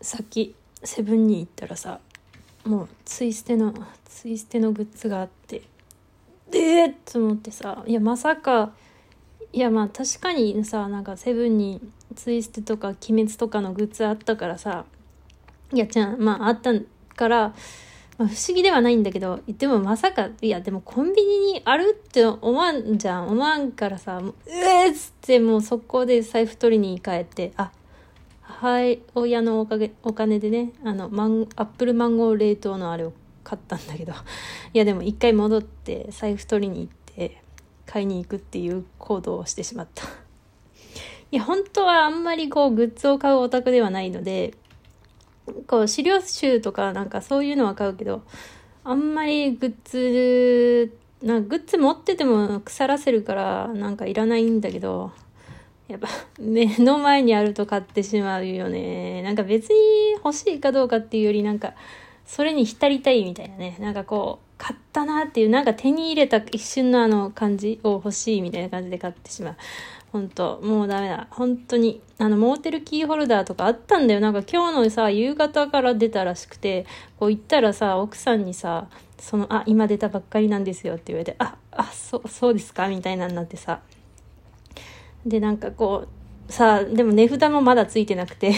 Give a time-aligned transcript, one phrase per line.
[0.00, 2.00] さっきセブンに行ったらさ
[2.64, 5.62] もうツイステのツイステのグッズがあって
[6.52, 8.72] えー、っと思ってさいやまさか
[9.52, 11.80] いやまあ確かにさなんかセブンに
[12.14, 14.84] ツイステとか鬼滅とかのグッズあったからさ
[15.72, 16.72] いやじゃあまああった
[17.14, 17.54] から
[18.20, 23.28] まあ、不思議ではないんだけど、でもまさか、いや、でもコンビニにあるって思わんじゃん。
[23.28, 27.70] 思わんからさ、うえっつってもう速攻で財布取りに帰って、あ、
[28.60, 34.12] 母親のおかげ、お金でね、あの、マン、アップルマンゴー冷凍のあれを買ったんだけど、
[34.74, 37.42] いやでも一回戻って財布取りに行って、
[37.86, 40.04] 買いに行くっていう行動をしてしまった。
[41.32, 44.52] いや、本当はあんまりこう、グッズを買うオタクではないので、
[45.66, 48.22] こう資料集とかなんかそういうのは買うけど
[48.84, 55.12] あんまりグッズなグッズ持ってても腐らせるからなんかいらないんだけど
[55.90, 56.08] やっぱ
[56.40, 61.74] 目の前にあると買ってしまうよねなんか別に欲しいかどうかっていうよりなんか
[62.24, 69.56] それに浸りたいみたいなねなんかこう買ったなっていうなんか手に入れた一瞬のあの感じを欲しいみたいな感じで買ってしまう
[70.12, 71.28] 本当もうダメだ。
[71.30, 72.00] 本当に。
[72.18, 74.20] あの、モーテルキーホルダーとかあったんだよ。
[74.20, 76.84] なんか今日のさ、夕方から出たらしくて、
[77.18, 78.88] こう行ったらさ、奥さんにさ、
[79.18, 83.80] その、あ、今出たばっかりなんですよって言われて、あ、あ、そう、そうですかみたいなになってさ。
[85.26, 86.06] で、なんかこ
[86.48, 88.54] う、さあ、でも値札もまだついてなくて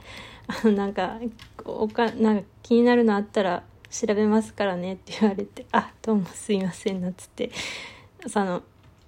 [0.46, 1.18] あの、なんか、
[1.64, 7.50] おか、なんか気になるのあったら調べますからねって言われて、あ、どうもすいませんなっつって、
[8.26, 8.62] その、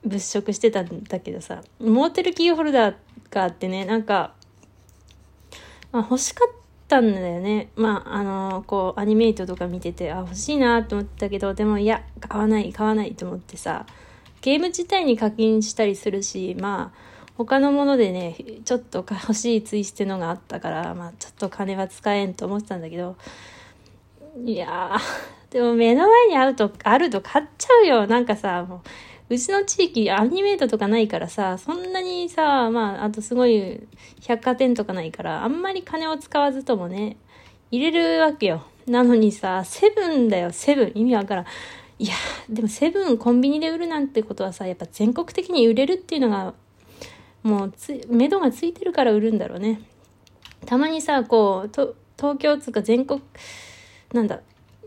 [0.05, 2.95] 物色してたんだけどさ、モーテルキーホルダー
[3.31, 4.35] があってね、なんか、
[5.93, 6.53] まあ、欲しかっ
[6.89, 7.69] たんだよね。
[7.77, 13.87] まあ、あのー、こう、アニメイトとか見てて、あ、欲しいなと思ったけど、でも、いや、買わない、買わないと思ってさ、
[14.45, 23.17] ゲーム自体に課金したりするし、まあ、他のものでね、ちょっと欲しいツイステのがあったから、まあ、ちょっと金は使えんと思ってたんだけど、
[24.45, 28.07] いやー、でも目の前にあると、あると買っちゃうよ。
[28.07, 28.83] なんかさ、も
[29.31, 33.81] う、うちの地域アニメートとかないからさ、そんなにさ、まあ、あとすごい
[34.27, 37.17] 百貨店とかないから、あんまり金を使わずともね、
[37.71, 38.67] 入れるわけよ。
[38.87, 40.93] なのにさ、セブンだよ、セブン。
[40.95, 41.47] 意味わからん。
[41.99, 42.15] いや、
[42.49, 46.55] でもセブンコンビニで売るなんてことはさ、やっぱ全国的に売れるっていうのが、
[47.43, 49.81] もうつ、目処がついてるから売るんだろうね。
[50.67, 53.21] たまにさ、こう、と東京つうか全国、
[54.13, 54.41] なんだ、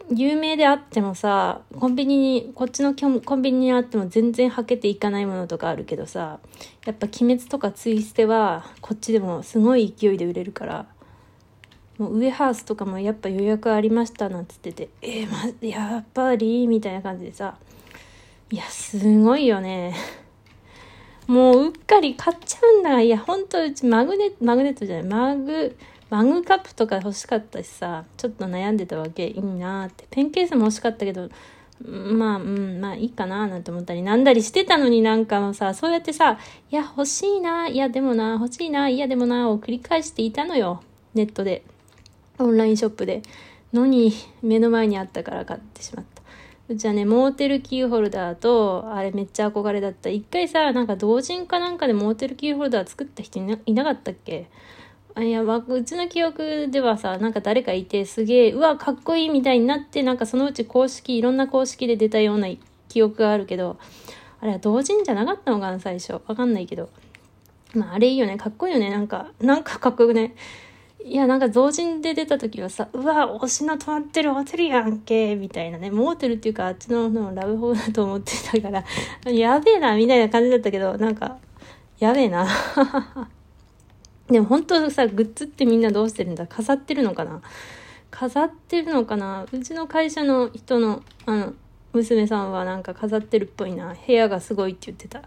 [0.09, 6.39] 有名であってもさ、コンビニに、こっちのコンビニにあっても全然履けていかないものとかあるけどさ、
[6.85, 10.85] やっぱ鬼滅とかツイステは、こっちでもすごい勢いで売れるから、
[11.97, 16.67] もうウエハースとかもやっぱ予約ありましたなんつってて、えー、ま、やっぱり？
[16.67, 17.57] みたいな感じでさ、
[18.51, 19.95] いや、すごいよね。
[21.27, 25.75] もううっかり買っちゃうんだいや、ほんとうちマグネット、マグネットじゃない、マグ、
[26.09, 29.27] マグカップとか欲しかったしさ、ちょっと悩んでたわけ。
[29.27, 30.05] いいなって。
[30.09, 31.29] ペンケースも欲しかったけど、
[31.85, 36.37] まあ、うん、まあいいかななんて思ったり、なんだりしてたのになんかもさ、そうやってさ、
[36.71, 40.81] いや、欲しいな、いや、でもな、欲しいな、いや、でもな、を繰り返していたのよ。
[41.13, 41.63] ネットで。
[42.39, 43.21] オンラインショップで。
[43.73, 46.21] のに、目の前にあったから買ってしまった。
[46.69, 50.09] うちはね、モーテルキーホルダーと、あれめっちゃ憧れだった。
[50.09, 54.49] 一回さ、なんか同人かなんかでモーテルキーホルダー作った人いなかったっけ？
[55.15, 62.47] あいや、うちの記憶ではさ、なんか誰かいてすげえ、うわ、かっこいいみたいになって、なんかそのうち公式、いろんな公式で出たような
[62.87, 63.77] 記憶があるけど、
[64.39, 66.13] あれは同人じゃなかったのかな、最初。
[66.13, 66.89] わかんないけど。
[67.73, 68.37] まあ、あれいいよね。
[68.37, 68.91] かっこいいよね。
[68.91, 70.23] なんか、なんかかっこよくね。
[70.25, 70.33] い
[71.07, 75.89] いや、なんか同人で出た時はさ、うわ、推しの止まってるホテルやんけ、みたいなね。
[75.89, 78.83] モーテルっていうか、あっちののラブホだと思ってたから、
[79.31, 81.37] やべえな、みたいな感じだったけど、なんか、
[81.99, 82.45] やべえな。
[84.29, 86.45] でも本当さ、グッズってみんなどうしてるんだ？
[86.45, 87.41] 飾ってるのかな？
[88.11, 89.45] 飾ってるのかな？
[89.49, 91.53] うちの会社の人の、あの、
[91.93, 93.95] 娘さんはなんか飾ってるっぽいな。
[94.05, 95.21] 部屋がすごいって言ってた。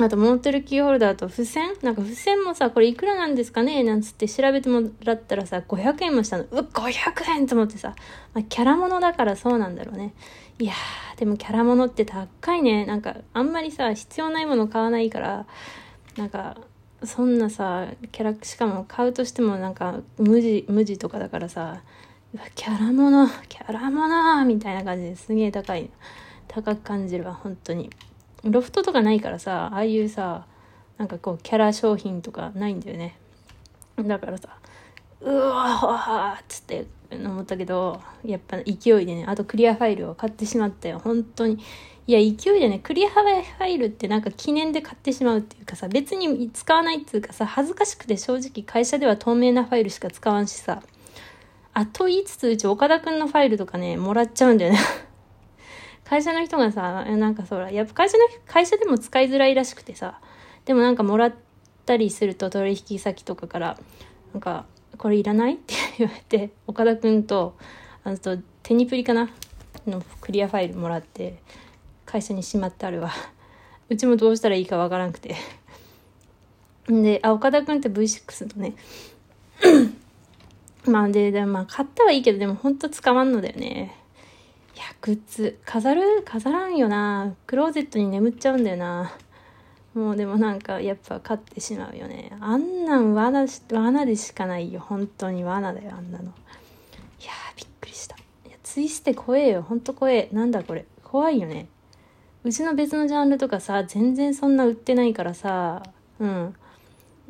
[0.00, 1.74] あと、モーテルキーホルダーと付箋？
[1.82, 3.82] なんか付箋もさ、これいくらなんですかね？
[3.82, 6.44] なんつって調べてもらったらさ、500円もしたの。
[6.44, 7.94] うわ、500円と思ってさ、
[8.32, 10.14] まあ、キャラものだからそうなんだろうね。
[10.58, 12.86] いやー、でもキャラものって高いね。
[12.86, 15.46] なんか、あんまりさ、必要ないもの買わないから、
[16.16, 16.56] なんか
[17.04, 21.82] そんなさキャラしかも買うとしてもなんか無地無地とかだからさ。
[22.54, 25.88] キャラものキャラものみたいな感じですげえ高い。
[26.46, 27.88] 高く感じるわ本当に。
[28.44, 30.46] ロフトとかないからさああいうさ
[30.96, 33.18] なんかこうキャラ商品とかないんだよね。
[33.98, 34.48] だからさ
[35.20, 41.00] うわーっつって思ったけどやっぱ勢いでねあとクリアファイルを買ってしまったよ。
[41.02, 41.58] 本当に。
[42.06, 50.82] いや勢いでねクリアファイルってなんか記念で買ってしまうっていうかさ別に使わないっていうかさ恥ずかしくて正直会社では透明なファイルしか使わんしさ。
[51.74, 54.78] あと言いつつうち岡田くんのファイルとかねもらっちゃうんだよね。
[56.08, 60.20] 会社の人がさなんかそらやっぱ会社の会社でも使いづらいらしくてさ
[60.64, 61.34] でもなんかもらっ
[61.84, 63.78] たりすると取引先とかから
[64.32, 64.64] なんか
[64.96, 65.54] これいらない？
[65.54, 67.56] って言われて岡田くんと
[68.04, 69.28] あとテニプリかな？
[69.86, 71.38] のクリアファイルもらって
[72.04, 73.10] 会社にしまってあるわ。
[73.88, 75.34] うちもどうしたらいいかわからんくて。
[76.88, 78.74] であ岡田くんって V6 のね。
[80.86, 83.94] まあででまあ買ったはいいけどでもほんと使わんのだよね。
[84.78, 85.58] やグッズ。
[85.64, 86.22] 飾る？
[86.24, 87.34] 飾らんよな。
[87.46, 89.12] クローゼットに眠っちゃうんだよな。
[89.94, 92.30] もうでもなんかやっぱ買ってしまうよね。
[92.40, 94.80] あんなん罠罠でしかないよ。
[94.80, 96.24] 本当に罠だよあんなの。
[96.24, 96.26] い
[97.24, 98.16] やびっくりした。
[98.16, 99.62] いやツイステ怖えよ。
[99.62, 100.28] ほんと怖え。
[100.32, 100.86] なんだこれ。
[101.02, 101.68] 怖いよね。
[102.44, 105.82] うちの別のジャンルとかさ全然そんな売ってないからさ。
[106.20, 106.54] うん。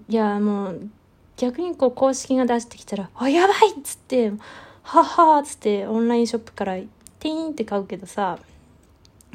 [0.09, 0.89] いやもう
[1.37, 4.33] 逆にこう公式が出してきたら「あやばい!」っつって
[4.83, 6.77] 「はは」っつってオンラインショップから
[7.20, 8.38] ティーンって買うけどさ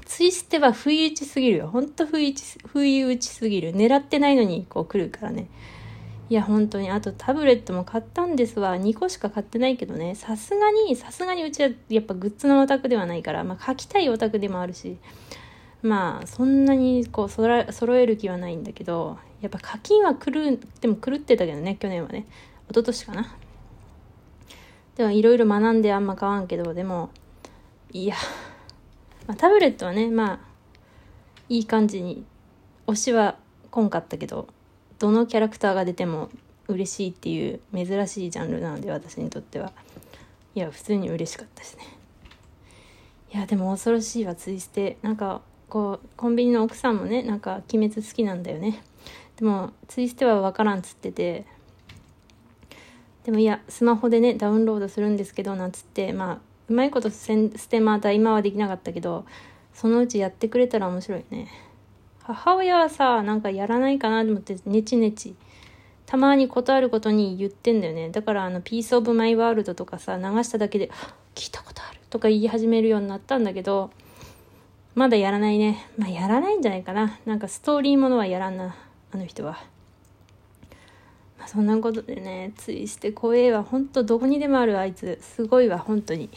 [0.05, 1.67] ツイステは不意打ちすぎるよ。
[1.67, 3.73] ほんと不意打ち、不意打ちすぎる。
[3.73, 5.47] 狙ってないのにこう来るからね。
[6.29, 6.89] いや、本当に。
[6.89, 8.75] あとタブレットも買ったんですわ。
[8.75, 10.15] 2個しか買ってないけどね。
[10.15, 14.97] さすがに、さすがにうちはやっぱグッズのオタクではないから、まあ書きたいオタクでもあるし、
[15.81, 22.25] まあそんなにこうそら揃える気はないんだけど、やっぱ課金は狂っても狂ってたけどね、去年はね。
[22.69, 23.35] 一昨年かな。
[24.95, 27.09] でもいろいろ学んであんま買わんけど、でも、
[27.93, 28.15] いや、
[29.27, 30.39] まあ、タブレットはねまあ
[31.47, 32.25] いい感じに
[32.87, 33.37] 推しは
[33.69, 34.47] こんかったけど
[34.97, 36.29] どのキャラクターが出ても
[36.67, 39.71] 嬉しいっていう珍しいジャンルなので私にとっては。
[40.55, 41.83] いや普通に嬉しかったですね。
[43.33, 44.97] いやでも恐ろしいわツイステ。
[45.01, 48.81] なんかこうコンビニの奥さんもねなんか鬼滅好きなんだよね。
[49.35, 51.45] でもツイステは分からんっつってて。
[53.25, 57.27] でもいやスマホでねダウンロードするんですけどなんつってまあうまいことス
[57.69, 59.25] テマー今はできなかったけど
[59.73, 61.49] そのうちやってくれたら面白いね。
[62.23, 65.35] 母親はさなんかやらないかなと思ってネチネチ
[66.05, 68.09] たまに断ることに言ってんだよね。
[68.11, 70.89] だからあの Piece of my world とかさ流しただけで
[71.35, 73.89] 聞いたことあるとか言い始めるようになったんだけど
[74.95, 75.85] まだやらないね。
[75.97, 77.19] まあやらないんじゃないかな。
[77.25, 78.75] なんかストーリーものはやらんな
[79.11, 79.57] あの人は。
[81.39, 83.63] まあ、そんなことでねついして怖えわ。
[83.63, 85.17] ほんとどこにでもあるあいつ。
[85.21, 86.29] すごいわ本当に。